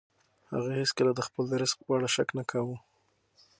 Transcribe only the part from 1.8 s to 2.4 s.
په اړه شک